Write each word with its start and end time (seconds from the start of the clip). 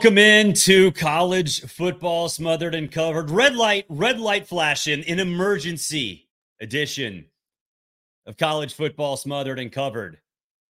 Welcome 0.00 0.16
into 0.16 0.92
college 0.92 1.60
football 1.60 2.30
smothered 2.30 2.74
and 2.74 2.90
covered. 2.90 3.30
Red 3.30 3.54
light, 3.54 3.84
red 3.90 4.18
light 4.18 4.48
flashing, 4.48 5.04
an 5.04 5.20
emergency 5.20 6.26
edition 6.58 7.26
of 8.24 8.38
college 8.38 8.72
football 8.72 9.18
smothered 9.18 9.58
and 9.58 9.70
covered. 9.70 10.16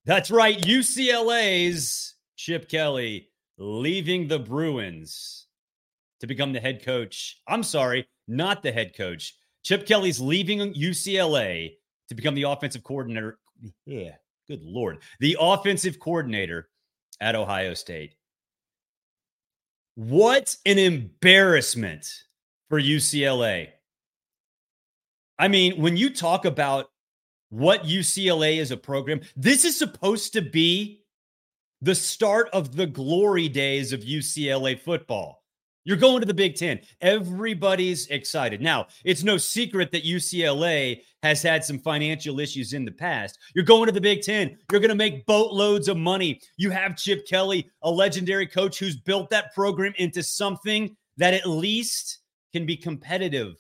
That's 0.05 0.33
right, 0.33 0.61
UCLA's 0.61 2.17
Chip 2.35 2.69
Kelly 2.69 3.29
leaving 3.57 4.27
the 4.27 4.41
Bruins 4.41 5.47
to 6.19 6.27
become 6.27 6.53
the 6.53 6.59
head 6.59 6.85
coach. 6.85 7.41
I'm 7.47 7.63
sorry, 7.63 8.09
not 8.27 8.65
the 8.65 8.73
head 8.73 8.97
coach. 8.97 9.37
Chip 9.63 9.87
Kelly's 9.87 10.19
leaving 10.19 10.75
UCLA 10.75 11.75
to 12.09 12.17
become 12.17 12.35
the 12.35 12.51
offensive 12.51 12.83
coordinator. 12.83 13.39
Yeah, 13.87 14.17
good 14.49 14.65
Lord. 14.65 14.99
The 15.21 15.37
offensive 15.39 16.01
coordinator 16.01 16.69
at 17.21 17.37
Ohio 17.37 17.75
State. 17.75 18.17
What 19.95 20.57
an 20.67 20.79
embarrassment 20.79 22.07
for 22.69 22.81
UCLA. 22.81 23.69
I 25.39 25.49
mean, 25.49 25.81
when 25.81 25.97
you 25.97 26.11
talk 26.11 26.45
about 26.45 26.91
what 27.49 27.85
UCLA 27.85 28.59
is 28.59 28.71
a 28.71 28.77
program, 28.77 29.21
this 29.37 29.65
is 29.65 29.77
supposed 29.77 30.33
to 30.35 30.43
be 30.43 31.03
the 31.83 31.95
start 31.95 32.49
of 32.53 32.77
the 32.77 32.87
glory 32.87 33.49
days 33.49 33.93
of 33.93 34.01
UCLA 34.01 34.79
football. 34.79 35.40
You're 35.85 35.97
going 35.97 36.21
to 36.21 36.27
the 36.27 36.35
Big 36.35 36.57
Ten. 36.57 36.81
Everybody's 37.01 38.07
excited. 38.09 38.61
Now, 38.61 38.87
it's 39.05 39.23
no 39.23 39.39
secret 39.39 39.91
that 39.93 40.05
UCLA 40.05 41.01
has 41.23 41.43
had 41.43 41.65
some 41.65 41.79
financial 41.79 42.39
issues 42.39 42.75
in 42.75 42.85
the 42.85 42.93
past. 42.93 43.39
You're 43.55 43.65
going 43.65 43.87
to 43.87 43.93
the 43.93 44.01
Big 44.01 44.23
Ten. 44.23 44.59
You're 44.71 44.81
going 44.81 44.91
to 44.91 44.95
make 44.95 45.25
boatloads 45.27 45.89
of 45.89 45.97
money. 45.97 46.41
You 46.59 46.71
have 46.71 46.97
Chip 46.97 47.27
Kelly, 47.27 47.71
a 47.83 47.91
legendary 47.91 48.47
coach 48.47 48.79
who's 48.79 48.97
built 48.97 49.31
that 49.31 49.55
program 49.55 49.95
into 49.97 50.23
something 50.23 50.95
that 51.17 51.35
at 51.35 51.47
least 51.47 52.19
can 52.53 52.67
be 52.67 52.77
competitive 52.77 53.57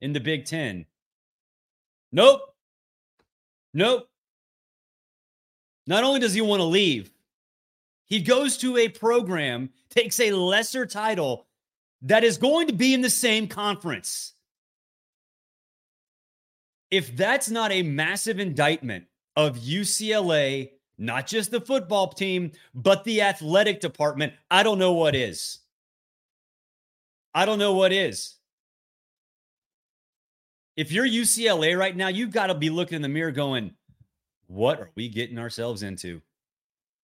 in 0.00 0.12
the 0.12 0.20
Big 0.20 0.46
Ten. 0.46 0.86
Nope. 2.12 2.40
Nope. 3.74 4.08
Not 5.86 6.04
only 6.04 6.20
does 6.20 6.34
he 6.34 6.40
want 6.40 6.60
to 6.60 6.64
leave, 6.64 7.10
he 8.06 8.20
goes 8.20 8.56
to 8.58 8.78
a 8.78 8.88
program, 8.88 9.70
takes 9.90 10.18
a 10.20 10.32
lesser 10.32 10.86
title, 10.86 11.46
that 12.02 12.24
is 12.24 12.38
going 12.38 12.68
to 12.68 12.72
be 12.72 12.94
in 12.94 13.00
the 13.00 13.10
same 13.10 13.48
conference. 13.48 14.34
If 16.90 17.16
that's 17.16 17.50
not 17.50 17.72
a 17.72 17.82
massive 17.82 18.38
indictment 18.38 19.04
of 19.36 19.58
UCLA, 19.58 20.70
not 20.96 21.26
just 21.26 21.50
the 21.50 21.60
football 21.60 22.08
team, 22.08 22.52
but 22.74 23.04
the 23.04 23.22
athletic 23.22 23.80
department, 23.80 24.32
I 24.50 24.62
don't 24.62 24.78
know 24.78 24.92
what 24.92 25.14
is. 25.14 25.58
I 27.34 27.44
don't 27.44 27.58
know 27.58 27.74
what 27.74 27.92
is. 27.92 28.36
If 30.76 30.92
you're 30.92 31.06
UCLA 31.06 31.78
right 31.78 31.96
now, 31.96 32.08
you've 32.08 32.32
got 32.32 32.46
to 32.46 32.54
be 32.54 32.70
looking 32.70 32.96
in 32.96 33.02
the 33.02 33.08
mirror 33.08 33.32
going, 33.32 33.72
what 34.46 34.80
are 34.80 34.90
we 34.94 35.08
getting 35.08 35.38
ourselves 35.38 35.82
into? 35.82 36.22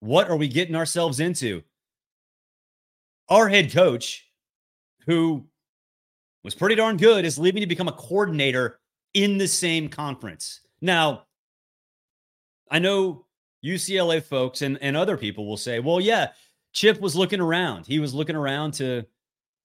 What 0.01 0.31
are 0.31 0.37
we 0.37 0.49
getting 0.49 0.77
ourselves 0.77 1.21
into? 1.21 1.63
Our 3.29 3.49
head 3.49 3.73
coach 3.73 4.27
who 5.07 5.45
was 6.43 6.55
pretty 6.55 6.75
darn 6.75 6.97
good, 6.97 7.25
is 7.25 7.39
leaving 7.39 7.61
to 7.61 7.67
become 7.67 7.89
a 7.89 7.93
coordinator 7.93 8.79
in 9.15 9.39
the 9.39 9.49
same 9.49 9.89
conference. 9.89 10.61
Now, 10.81 11.25
I 12.71 12.79
know 12.79 13.27
UCLA 13.65 14.23
folks 14.23 14.63
and, 14.63 14.79
and 14.83 14.97
other 14.97 15.17
people 15.17 15.47
will 15.47 15.57
say, 15.57 15.81
well, 15.81 16.01
yeah, 16.01 16.33
Chip 16.73 17.01
was 17.01 17.17
looking 17.17 17.41
around. 17.41 17.87
He 17.87 17.99
was 17.99 18.13
looking 18.13 18.37
around 18.37 18.73
to 18.75 19.05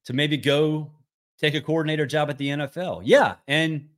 to 0.06 0.14
maybe 0.14 0.38
go 0.38 0.92
take 1.40 1.56
a 1.56 1.62
coordinator 1.62 2.06
job 2.06 2.30
at 2.30 2.38
the 2.38 2.50
NFL. 2.50 3.02
Yeah. 3.04 3.36
And 3.48 3.90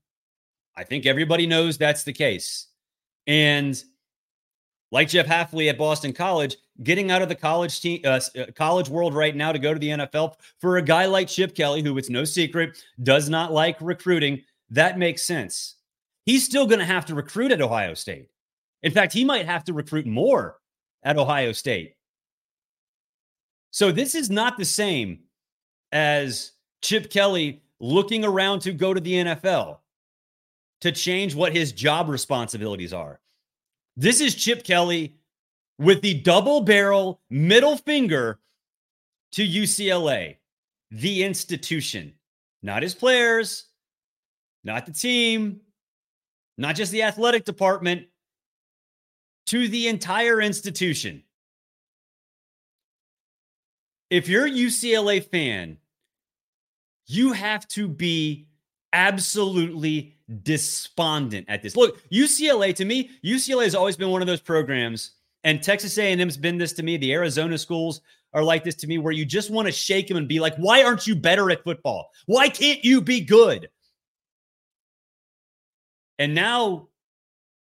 I 0.76 0.84
think 0.84 1.06
everybody 1.06 1.48
knows 1.48 1.78
that's 1.78 2.04
the 2.04 2.14
case. 2.14 2.68
And 3.28 3.82
like 4.92 5.08
Jeff 5.08 5.26
Hafley 5.26 5.70
at 5.70 5.78
Boston 5.78 6.14
College, 6.14 6.58
getting 6.84 7.12
out 7.12 7.22
of 7.22 7.30
the 7.30 7.36
college 7.36 7.80
team, 7.80 8.02
uh, 8.04 8.20
uh, 8.38 8.46
college 8.56 8.90
world 8.90 9.14
right 9.14 9.36
now 9.36 9.52
to 9.52 9.60
go 9.60 9.74
to 9.74 9.80
the 9.80 9.90
NFL 9.90 10.36
for 10.60 10.78
a 10.78 10.82
guy 10.82 11.06
like 11.06 11.28
Chip 11.28 11.56
Kelly, 11.56 11.82
who 11.82 11.98
it's 11.98 12.10
no 12.10 12.24
secret 12.24 12.78
does 13.04 13.30
not 13.30 13.54
like 13.54 13.78
recruiting. 13.80 14.42
That 14.70 14.98
makes 14.98 15.24
sense. 15.24 15.76
He's 16.26 16.46
still 16.46 16.68
going 16.68 16.80
to 16.80 16.86
have 16.86 17.06
to 17.08 17.16
recruit 17.16 17.52
at 17.52 17.62
Ohio 17.62 17.94
State. 17.94 18.30
In 18.84 18.92
fact, 18.92 19.14
he 19.14 19.24
might 19.24 19.46
have 19.46 19.64
to 19.66 19.74
recruit 19.74 20.06
more 20.06 20.58
at 21.04 21.18
Ohio 21.18 21.52
State. 21.52 21.96
So 23.72 23.92
this 23.92 24.16
is 24.16 24.30
not 24.30 24.58
the 24.58 24.66
same 24.66 25.20
as 25.92 26.52
Chip 26.82 27.10
Kelly 27.10 27.64
looking 27.80 28.26
around 28.26 28.60
to 28.62 28.74
go 28.74 28.94
to 28.94 29.00
the 29.00 29.14
NFL 29.14 29.78
to 30.82 30.92
change 30.92 31.36
what 31.36 31.56
his 31.56 31.72
job 31.72 32.10
responsibilities 32.10 32.94
are. 32.94 33.20
This 33.98 34.22
is 34.22 34.36
Chip 34.36 34.64
Kelly 34.64 35.18
with 35.78 36.02
the 36.02 36.14
double 36.14 36.62
barrel 36.62 37.22
middle 37.30 37.78
finger 37.78 38.40
to 39.34 39.48
UCLA, 39.48 40.38
the 40.92 41.24
institution, 41.24 42.14
not 42.62 42.84
his 42.84 42.94
players, 42.94 43.66
not 44.64 44.86
the 44.86 44.94
team, 44.94 45.62
not 46.58 46.76
just 46.76 46.92
the 46.92 47.04
athletic 47.04 47.46
department, 47.46 48.08
to 49.48 49.68
the 49.68 49.88
entire 49.88 50.40
institution. 50.40 51.24
If 54.10 54.30
you're 54.30 54.46
a 54.46 54.52
UCLA 54.52 55.24
fan, 55.24 55.78
you 57.08 57.34
have 57.34 57.68
to 57.70 57.88
be 57.88 58.48
absolutely 58.94 60.18
despondent 60.32 61.46
at 61.50 61.62
this. 61.62 61.76
Look, 61.76 62.02
UCLA 62.10 62.76
to 62.76 62.86
me, 62.86 63.12
UCLA 63.24 63.64
has 63.64 63.76
always 63.76 63.98
been 63.98 64.10
one 64.10 64.22
of 64.22 64.28
those 64.28 64.42
programs, 64.42 65.12
and 65.44 65.62
Texas 65.62 65.98
A&M's 65.98 66.38
been 66.38 66.58
this 66.58 66.74
to 66.74 66.84
me. 66.84 66.98
The 66.98 67.14
Arizona 67.14 67.58
schools 67.58 68.02
are 68.34 68.44
like 68.44 68.64
this 68.64 68.76
to 68.76 68.88
me, 68.88 68.98
where 68.98 69.14
you 69.14 69.26
just 69.26 69.50
want 69.52 69.68
to 69.68 69.72
shake 69.72 70.08
them 70.08 70.18
and 70.18 70.28
be 70.28 70.40
like, 70.40 70.56
"Why 70.56 70.84
aren't 70.84 71.08
you 71.08 71.16
better 71.16 71.52
at 71.52 71.64
football? 71.64 72.10
Why 72.26 72.50
can't 72.50 72.84
you 72.84 73.02
be 73.02 73.22
good?" 73.22 73.70
And 76.18 76.34
now 76.34 76.90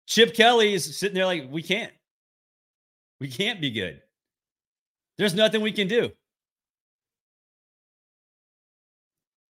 Chip 0.06 0.34
Kelly 0.34 0.74
is 0.74 0.98
sitting 0.98 1.14
there 1.14 1.26
like, 1.26 1.50
"We 1.50 1.62
can't, 1.62 1.92
we 3.20 3.28
can't 3.28 3.60
be 3.60 3.70
good. 3.70 4.00
There's 5.18 5.34
nothing 5.34 5.60
we 5.60 5.72
can 5.72 5.88
do." 5.88 6.12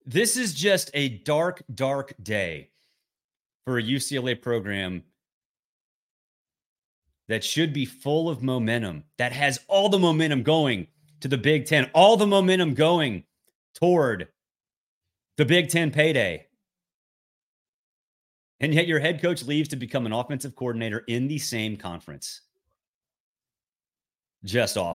This 0.07 0.37
is 0.37 0.53
just 0.53 0.91
a 0.93 1.09
dark, 1.09 1.63
dark 1.75 2.15
day 2.23 2.71
for 3.65 3.79
a 3.79 3.83
UCLA 3.83 4.41
program 4.41 5.03
that 7.29 7.43
should 7.43 7.73
be 7.73 7.87
full 7.87 8.29
of 8.29 8.43
momentum, 8.43 9.05
that 9.17 9.33
has 9.33 9.59
all 9.69 9.89
the 9.89 9.99
momentum 9.99 10.43
going 10.43 10.87
to 11.21 11.29
the 11.29 11.39
Big 11.39 11.67
Ten, 11.67 11.91
all 11.95 12.17
the 12.17 12.27
momentum 12.27 12.75
going 12.75 13.25
toward 13.75 14.29
the 15.37 15.45
Big 15.45 15.71
Ten 15.71 15.91
payday. 15.91 16.47
And 18.61 18.75
yet 18.75 18.87
your 18.87 19.01
head 19.01 19.21
coach 19.21 19.43
leaves 19.43 19.69
to 19.71 19.77
become 19.77 20.07
an 20.07 20.13
offensive 20.13 20.55
coordinator 20.55 21.05
in 21.09 21.29
the 21.29 21.39
same 21.39 21.77
conference. 21.77 22.43
Just 24.45 24.77
off. 24.77 24.97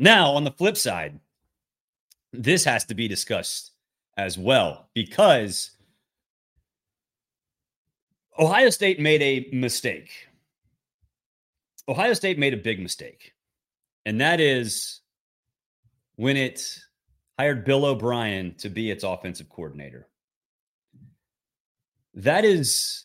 Now, 0.00 0.32
on 0.32 0.44
the 0.44 0.50
flip 0.50 0.76
side, 0.76 1.20
this 2.32 2.64
has 2.64 2.84
to 2.86 2.94
be 2.94 3.08
discussed 3.08 3.72
as 4.16 4.38
well 4.38 4.88
because 4.94 5.70
Ohio 8.38 8.70
State 8.70 9.00
made 9.00 9.22
a 9.22 9.48
mistake. 9.54 10.10
Ohio 11.88 12.14
State 12.14 12.38
made 12.38 12.54
a 12.54 12.58
big 12.58 12.80
mistake, 12.80 13.34
and 14.04 14.20
that 14.20 14.40
is 14.40 15.00
when 16.16 16.36
it 16.36 16.78
hired 17.38 17.64
Bill 17.64 17.84
O'Brien 17.84 18.54
to 18.58 18.68
be 18.68 18.90
its 18.90 19.04
offensive 19.04 19.48
coordinator. 19.48 20.08
That 22.14 22.44
is 22.44 23.04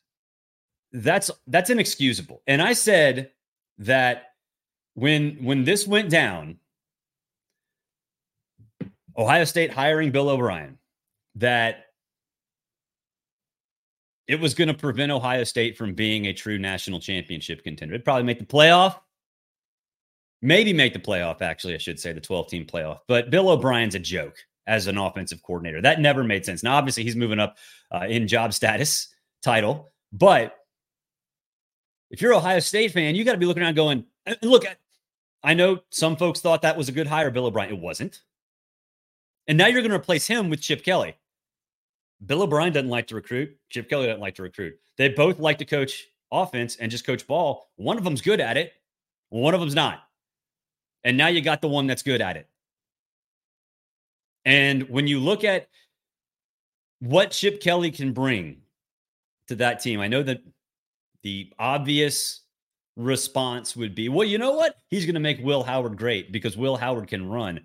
that's 0.94 1.30
that's 1.48 1.70
inexcusable. 1.70 2.42
And 2.48 2.62
I 2.62 2.74
said 2.74 3.32
that 3.78 4.34
when 4.94 5.44
when 5.44 5.64
this 5.64 5.88
went 5.88 6.10
down, 6.10 6.58
Ohio 9.18 9.44
State 9.44 9.72
hiring 9.72 10.12
Bill 10.12 10.30
O'Brien, 10.30 10.78
that 11.36 11.86
it 14.28 14.40
was 14.40 14.54
going 14.54 14.68
to 14.68 14.74
prevent 14.74 15.12
Ohio 15.12 15.44
State 15.44 15.78
from 15.78 15.94
being 15.94 16.28
a 16.28 16.34
true 16.34 16.58
national 16.58 17.00
championship 17.00 17.64
contender. 17.64 17.94
It'd 17.94 18.06
probably 18.06 18.24
make 18.24 18.40
the 18.40 18.46
playoff, 18.46 18.98
maybe 20.42 20.74
make 20.74 20.94
the 20.94 21.00
playoff, 21.00 21.42
actually, 21.42 21.76
I 21.76 21.80
should 21.80 22.00
say, 22.00 22.14
the 22.14 22.22
12 22.22 22.48
team 22.48 22.66
playoff. 22.66 23.00
But 23.08 23.30
Bill 23.30 23.50
O'Brien's 23.50 23.96
a 23.96 24.00
joke 24.00 24.38
as 24.68 24.88
an 24.88 24.98
offensive 24.98 25.42
coordinator. 25.44 25.82
That 25.82 26.00
never 26.00 26.24
made 26.24 26.46
sense. 26.46 26.64
Now, 26.64 26.76
obviously, 26.76 27.04
he's 27.04 27.16
moving 27.16 27.40
up 27.40 27.58
uh, 27.94 28.06
in 28.08 28.28
job 28.28 28.54
status 28.54 29.14
title, 29.42 29.92
but 30.14 30.56
if 32.10 32.22
you're 32.22 32.34
Ohio 32.34 32.60
State 32.60 32.92
fan, 32.92 33.16
you 33.16 33.24
got 33.24 33.34
to 33.34 33.38
be 33.38 33.46
looking 33.46 33.64
around 33.64 33.76
going, 33.76 34.06
look, 34.42 34.66
I 35.44 35.54
know 35.54 35.80
some 35.90 36.16
folks 36.16 36.42
thought 36.42 36.62
that 36.62 36.78
was 36.78 36.90
a 36.90 36.92
good 36.92 37.08
hire, 37.08 37.32
Bill 37.32 37.46
O'Brien. 37.46 37.74
It 37.74 37.80
wasn't. 37.80 38.22
And 39.48 39.58
now 39.58 39.68
you're 39.68 39.82
going 39.82 39.92
to 39.92 39.98
replace 39.98 40.28
him 40.28 40.50
with 40.50 40.62
Chip 40.62 40.84
Kelly. 40.84 41.16
Bill 42.26 42.44
O'Brien 42.44 42.72
doesn't 42.72 42.90
like 42.90 43.08
to 43.08 43.16
recruit. 43.16 43.58
Chip 43.70 43.90
Kelly 43.90 44.06
doesn't 44.06 44.22
like 44.22 44.36
to 44.36 44.44
recruit. 44.44 44.76
They 44.98 45.10
both 45.10 45.40
like 45.40 45.58
to 45.58 45.66
coach 45.66 46.08
offense 46.32 46.76
and 46.78 46.92
just 46.92 47.06
coach 47.06 47.26
ball. 47.26 47.70
One 47.76 47.98
of 47.98 48.04
them's 48.04 48.22
good 48.22 48.40
at 48.40 48.58
it, 48.58 48.74
one 49.30 49.54
of 49.54 49.60
them's 49.60 49.76
not. 49.76 50.02
And 51.04 51.18
now 51.18 51.28
you 51.28 51.42
got 51.42 51.62
the 51.62 51.68
one 51.68 51.88
that's 51.88 52.04
good 52.04 52.22
at 52.22 52.38
it. 52.38 52.48
And 54.46 54.90
when 54.90 55.08
you 55.08 55.20
look 55.20 55.44
at 55.44 55.68
what 57.00 57.32
Chip 57.32 57.62
Kelly 57.62 57.92
can 57.92 58.14
bring 58.14 58.62
to 59.48 59.56
that 59.56 59.82
team, 59.82 60.00
I 60.00 60.08
know 60.08 60.24
that 60.24 60.42
the 61.24 61.52
obvious 61.58 62.42
response 62.96 63.76
would 63.76 63.96
be, 63.96 64.10
well, 64.10 64.28
you 64.28 64.38
know 64.38 64.54
what? 64.54 64.76
He's 64.90 65.06
going 65.06 65.16
to 65.16 65.20
make 65.20 65.40
Will 65.40 65.64
Howard 65.64 65.98
great 65.98 66.32
because 66.32 66.58
Will 66.58 66.78
Howard 66.78 67.08
can 67.08 67.28
run. 67.28 67.62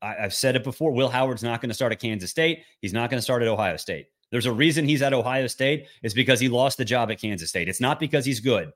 I, 0.00 0.14
have 0.14 0.34
said 0.34 0.56
it 0.56 0.64
before. 0.64 0.92
Will 0.92 1.08
Howard's 1.08 1.42
not 1.42 1.60
going 1.60 1.70
to 1.70 1.74
start 1.74 1.92
at 1.92 2.00
Kansas 2.00 2.30
State. 2.30 2.64
He's 2.80 2.92
not 2.92 3.10
going 3.10 3.18
to 3.18 3.22
start 3.22 3.42
at 3.42 3.48
Ohio 3.48 3.76
State. 3.76 4.06
There's 4.30 4.46
a 4.46 4.52
reason 4.52 4.84
he's 4.84 5.02
at 5.02 5.12
Ohio 5.12 5.46
State. 5.46 5.86
It's 6.02 6.14
because 6.14 6.38
he 6.38 6.48
lost 6.48 6.78
the 6.78 6.84
job 6.84 7.10
at 7.10 7.20
Kansas 7.20 7.48
State. 7.48 7.68
It's 7.68 7.80
not 7.80 7.98
because 7.98 8.24
he's 8.24 8.40
good. 8.40 8.72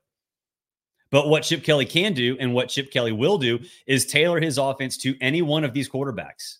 But 1.11 1.29
what 1.29 1.43
Chip 1.43 1.63
Kelly 1.63 1.85
can 1.85 2.13
do 2.13 2.35
and 2.39 2.53
what 2.53 2.69
Chip 2.69 2.91
Kelly 2.91 3.11
will 3.11 3.37
do 3.37 3.59
is 3.85 4.05
tailor 4.05 4.39
his 4.39 4.57
offense 4.57 4.97
to 4.97 5.15
any 5.21 5.43
one 5.43 5.63
of 5.63 5.73
these 5.73 5.87
quarterbacks. 5.87 6.57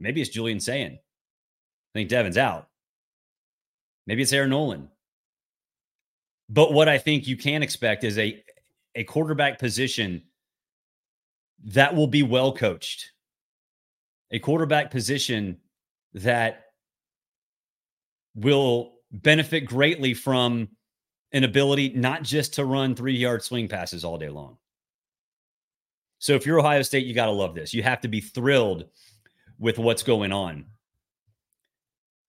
Maybe 0.00 0.22
it's 0.22 0.30
Julian 0.30 0.58
Sayin. 0.58 0.92
I 0.92 1.92
think 1.92 2.08
Devin's 2.08 2.38
out. 2.38 2.68
Maybe 4.06 4.22
it's 4.22 4.32
Air 4.32 4.46
Noland. 4.46 4.88
But 6.48 6.72
what 6.72 6.88
I 6.88 6.96
think 6.96 7.26
you 7.26 7.36
can 7.36 7.62
expect 7.62 8.04
is 8.04 8.18
a 8.18 8.42
a 8.94 9.04
quarterback 9.04 9.58
position 9.58 10.22
that 11.62 11.94
will 11.94 12.06
be 12.06 12.22
well 12.22 12.52
coached 12.52 13.12
a 14.30 14.38
quarterback 14.38 14.90
position 14.90 15.58
that 16.14 16.66
will 18.34 18.94
benefit 19.10 19.62
greatly 19.62 20.14
from 20.14 20.68
an 21.32 21.44
ability 21.44 21.90
not 21.90 22.22
just 22.22 22.54
to 22.54 22.64
run 22.64 22.94
three 22.94 23.16
yard 23.16 23.42
swing 23.42 23.68
passes 23.68 24.04
all 24.04 24.18
day 24.18 24.28
long. 24.28 24.56
So 26.18 26.34
if 26.34 26.46
you're 26.46 26.58
Ohio 26.58 26.82
State, 26.82 27.06
you 27.06 27.14
got 27.14 27.26
to 27.26 27.32
love 27.32 27.54
this. 27.54 27.72
You 27.72 27.82
have 27.82 28.00
to 28.00 28.08
be 28.08 28.20
thrilled 28.20 28.86
with 29.58 29.78
what's 29.78 30.02
going 30.02 30.32
on. 30.32 30.66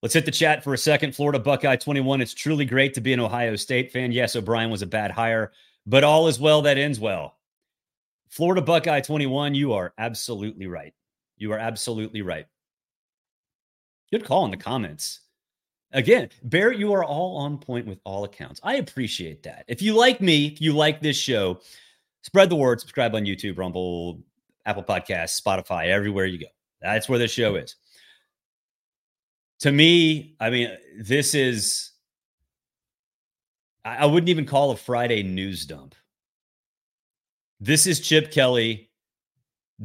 Let's 0.02 0.14
hit 0.14 0.26
the 0.26 0.32
chat 0.32 0.64
for 0.64 0.74
a 0.74 0.78
second. 0.78 1.16
Florida 1.16 1.40
Buckeye 1.40 1.76
21. 1.76 2.22
It's 2.22 2.34
truly 2.34 2.66
great 2.66 2.94
to 2.94 3.02
be 3.02 3.14
an 3.14 3.20
Ohio 3.20 3.56
State 3.56 3.92
fan. 3.92 4.12
Yes, 4.12 4.36
O'Brien 4.36 4.70
was 4.70 4.82
a 4.82 4.88
bad 4.88 5.12
hire, 5.12 5.52
but 5.86 6.04
all 6.04 6.28
is 6.28 6.40
well 6.40 6.62
that 6.62 6.78
ends 6.78 7.00
well. 7.00 7.36
Florida 8.30 8.62
Buckeye 8.62 9.02
21, 9.02 9.56
you 9.56 9.74
are 9.74 9.94
absolutely 9.98 10.68
right. 10.68 10.94
You 11.40 11.54
are 11.54 11.58
absolutely 11.58 12.22
right. 12.22 12.46
Good 14.12 14.26
call 14.26 14.46
in 14.46 14.52
the 14.52 14.58
comments. 14.58 15.22
Again, 15.92 16.30
Barrett, 16.44 16.78
you 16.78 16.94
are 16.94 17.04
all 17.04 17.38
on 17.38 17.58
point 17.58 17.88
with 17.88 18.00
all 18.04 18.24
accounts. 18.24 18.60
I 18.64 18.76
appreciate 18.76 19.42
that. 19.44 19.66
If 19.68 19.82
you 19.82 19.96
like 19.96 20.22
me, 20.22 20.48
if 20.48 20.62
you 20.62 20.74
like 20.74 21.02
this 21.02 21.18
show, 21.18 21.62
spread 22.22 22.50
the 22.50 22.56
word, 22.56 22.80
subscribe 22.80 23.16
on 23.16 23.24
YouTube, 23.24 23.58
Rumble, 23.58 24.20
Apple 24.66 24.84
Podcasts, 24.84 25.42
Spotify, 25.42 25.88
everywhere 25.88 26.26
you 26.26 26.40
go. 26.40 26.48
That's 26.82 27.10
where 27.10 27.18
this 27.18 27.32
show 27.32 27.56
is. 27.56 27.76
To 29.62 29.72
me, 29.72 30.36
I 30.40 30.50
mean, 30.50 30.70
this 31.00 31.34
is, 31.34 31.92
I 33.84 34.06
wouldn't 34.06 34.30
even 34.30 34.46
call 34.46 34.72
a 34.72 34.78
Friday 34.78 35.24
news 35.24 35.66
dump. 35.66 35.96
This 37.60 37.88
is 37.88 38.00
Chip 38.00 38.32
Kelly, 38.32 38.92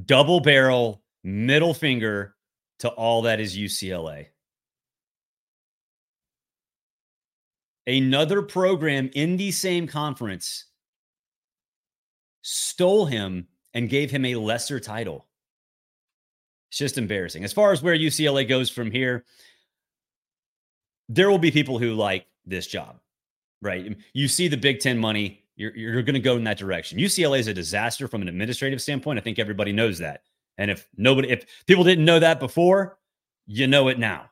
double 0.05 0.41
barrel 0.41 1.04
middle 1.25 1.75
finger 1.75 2.37
to 2.81 2.89
all 2.91 3.23
that 3.23 3.41
is 3.41 3.57
UCLA. 3.57 4.27
Another 7.87 8.43
program 8.43 9.11
in 9.15 9.37
the 9.37 9.51
same 9.51 9.87
conference 9.87 10.67
stole 12.43 13.07
him 13.07 13.49
and 13.73 13.89
gave 13.89 14.11
him 14.11 14.25
a 14.25 14.37
lesser 14.37 14.79
title. 14.79 15.27
It's 16.71 16.79
just 16.79 16.99
embarrassing. 16.99 17.45
As 17.45 17.53
far 17.53 17.73
as 17.73 17.83
where 17.83 17.97
UCLA 17.97 18.49
goes 18.49 18.71
from 18.71 18.91
here, 18.91 19.25
there 21.09 21.31
will 21.31 21.39
be 21.39 21.51
people 21.51 21.79
who 21.79 21.93
like 21.93 22.27
this 22.47 22.67
job, 22.67 23.01
right? 23.61 23.97
You 24.13 24.29
see 24.29 24.49
the 24.49 24.57
Big 24.57 24.81
Ten 24.81 24.99
money, 24.99 25.45
you're, 25.57 25.77
you're 25.77 26.03
going 26.03 26.15
to 26.15 26.21
go 26.21 26.37
in 26.37 26.45
that 26.45 26.59
direction. 26.59 26.99
UCLA 26.99 27.39
is 27.39 27.49
a 27.49 27.55
disaster 27.55 28.09
from 28.09 28.23
an 28.23 28.29
administrative 28.29 28.81
standpoint. 28.81 29.19
I 29.19 29.23
think 29.23 29.39
everybody 29.39 29.73
knows 29.73 29.99
that. 29.99 30.23
And 30.59 30.71
if 30.71 30.89
nobody, 30.97 31.31
if 31.31 31.45
people 31.67 31.85
didn't 31.85 32.05
know 32.05 32.19
that 32.21 32.41
before, 32.41 32.99
you 33.47 33.67
know 33.67 33.89
it 33.89 33.99
now. 33.99 34.31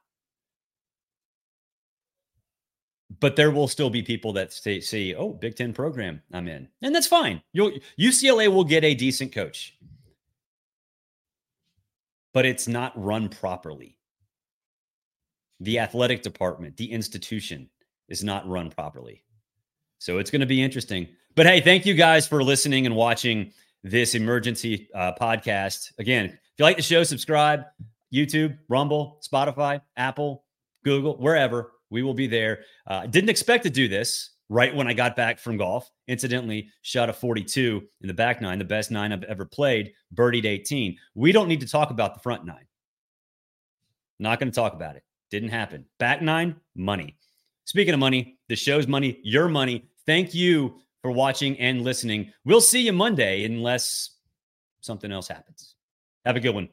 but 3.23 3.37
there 3.37 3.53
will 3.53 3.69
still 3.69 3.89
be 3.89 4.03
people 4.03 4.33
that 4.33 4.53
say, 4.53 4.81
see, 4.81 5.15
oh, 5.15 5.33
Big 5.33 5.55
Ten 5.55 5.73
program, 5.73 6.21
I'm 6.33 6.49
in, 6.49 6.69
and 6.83 6.93
that's 6.93 7.07
fine. 7.07 7.41
You'll, 7.53 7.71
UCLA 7.97 8.53
will 8.53 8.65
get 8.65 8.83
a 8.83 8.95
decent 8.95 9.31
coach, 9.31 9.79
but 12.35 12.45
it's 12.45 12.67
not 12.67 12.93
run 13.01 13.29
properly. 13.29 13.97
The 15.61 15.79
athletic 15.79 16.23
department, 16.23 16.77
the 16.77 16.91
institution, 16.91 17.71
is 18.09 18.25
not 18.25 18.49
run 18.49 18.71
properly. 18.71 19.23
So 19.99 20.19
it's 20.19 20.33
going 20.33 20.41
to 20.41 20.47
be 20.47 20.61
interesting. 20.61 21.07
But 21.37 21.47
hey, 21.47 21.61
thank 21.61 21.87
you 21.87 21.95
guys 21.95 22.27
for 22.27 22.43
listening 22.43 22.87
and 22.87 22.97
watching 22.97 23.53
this 23.83 24.15
emergency 24.15 24.89
uh, 24.95 25.13
podcast. 25.21 25.93
Again, 25.99 26.27
if 26.27 26.59
you 26.59 26.65
like 26.65 26.77
the 26.77 26.83
show, 26.83 27.03
subscribe. 27.05 27.65
YouTube, 28.13 28.59
Rumble, 28.69 29.21
Spotify, 29.27 29.81
Apple, 29.97 30.45
Google, 30.85 31.17
wherever. 31.17 31.73
We 31.91 32.03
will 32.03 32.15
be 32.15 32.27
there. 32.27 32.65
Uh, 32.87 33.07
didn't 33.07 33.31
expect 33.31 33.65
to 33.65 33.71
do 33.71 33.89
this 33.89 34.31
right 34.49 34.75
when 34.75 34.87
I 34.87 34.93
got 34.93 35.17
back 35.17 35.39
from 35.39 35.57
golf. 35.57 35.91
Incidentally, 36.09 36.69
shot 36.83 37.09
a 37.09 37.13
42 37.13 37.83
in 38.03 38.09
the 38.09 38.15
back 38.15 38.41
nine, 38.41 38.59
the 38.59 38.65
best 38.65 38.91
nine 38.91 39.13
I've 39.13 39.25
ever 39.25 39.45
played, 39.45 39.93
birdied 40.15 40.45
18. 40.45 40.97
We 41.15 41.33
don't 41.33 41.49
need 41.49 41.61
to 41.61 41.67
talk 41.67 41.91
about 41.91 42.15
the 42.15 42.21
front 42.21 42.45
nine. 42.45 42.67
Not 44.19 44.39
going 44.39 44.51
to 44.51 44.55
talk 44.55 44.75
about 44.75 44.97
it. 44.97 45.05
Didn't 45.31 45.49
happen. 45.49 45.87
Back 45.99 46.23
nine, 46.23 46.57
money. 46.75 47.17
Speaking 47.65 47.95
of 47.95 48.01
money, 48.01 48.37
the 48.49 48.57
show's 48.57 48.87
money, 48.87 49.21
your 49.23 49.49
money. 49.49 49.89
Thank 50.07 50.35
you 50.35 50.77
for 51.03 51.11
watching 51.11 51.59
and 51.59 51.83
listening. 51.83 52.33
We'll 52.45 52.61
see 52.61 52.83
you 52.83 52.93
Monday 52.93 53.45
unless 53.45 54.11
something 54.81 55.11
else 55.11 55.29
happens. 55.29 55.75
Have 56.25 56.37
a 56.37 56.41
good 56.41 56.55
one. 56.55 56.69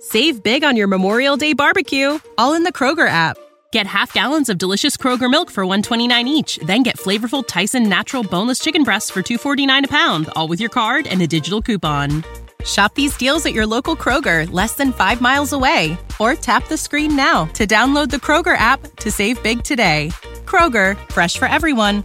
Save 0.00 0.42
big 0.42 0.64
on 0.64 0.76
your 0.76 0.88
Memorial 0.88 1.36
Day 1.36 1.52
barbecue, 1.52 2.18
all 2.36 2.54
in 2.54 2.64
the 2.64 2.72
Kroger 2.72 3.08
app. 3.08 3.38
Get 3.72 3.86
half 3.86 4.12
gallons 4.12 4.50
of 4.50 4.58
delicious 4.58 4.96
Kroger 4.98 5.30
milk 5.30 5.50
for 5.50 5.64
129 5.64 6.28
each, 6.28 6.58
then 6.58 6.82
get 6.82 6.98
flavorful 6.98 7.46
Tyson 7.46 7.88
natural 7.88 8.22
boneless 8.22 8.58
chicken 8.58 8.82
breasts 8.82 9.08
for 9.08 9.22
249 9.22 9.86
a 9.86 9.88
pound, 9.88 10.28
all 10.36 10.48
with 10.48 10.60
your 10.60 10.68
card 10.68 11.06
and 11.06 11.22
a 11.22 11.26
digital 11.26 11.62
coupon. 11.62 12.22
Shop 12.64 12.94
these 12.94 13.16
deals 13.16 13.46
at 13.46 13.54
your 13.54 13.66
local 13.66 13.96
Kroger, 13.96 14.50
less 14.52 14.74
than 14.74 14.92
5 14.92 15.20
miles 15.20 15.52
away, 15.52 15.96
or 16.20 16.34
tap 16.34 16.68
the 16.68 16.76
screen 16.76 17.16
now 17.16 17.46
to 17.46 17.66
download 17.66 18.10
the 18.10 18.18
Kroger 18.18 18.56
app 18.56 18.80
to 18.96 19.10
save 19.10 19.42
big 19.42 19.64
today. 19.64 20.10
Kroger, 20.44 20.96
fresh 21.10 21.38
for 21.38 21.46
everyone. 21.48 22.04